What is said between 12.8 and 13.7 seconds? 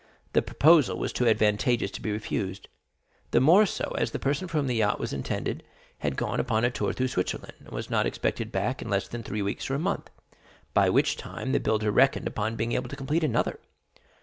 to complete another.